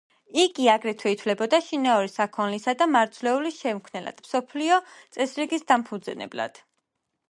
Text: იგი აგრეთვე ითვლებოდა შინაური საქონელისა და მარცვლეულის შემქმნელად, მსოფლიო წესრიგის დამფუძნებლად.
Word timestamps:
იგი 0.43 0.63
აგრეთვე 0.75 1.11
ითვლებოდა 1.15 1.59
შინაური 1.65 2.11
საქონელისა 2.15 2.75
და 2.81 2.89
მარცვლეულის 2.97 3.63
შემქმნელად, 3.67 4.27
მსოფლიო 4.27 4.85
წესრიგის 4.99 5.73
დამფუძნებლად. 5.73 6.65